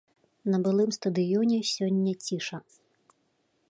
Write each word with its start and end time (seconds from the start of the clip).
На 0.53 0.57
былым 0.67 0.89
стадыёне 0.97 1.59
сёння 1.75 2.13
ціша. 2.29 2.57